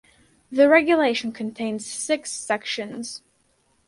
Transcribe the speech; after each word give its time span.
The 0.51 0.67
regulation 0.67 1.31
contains 1.31 1.85
six 1.85 2.31
sections. 2.31 3.21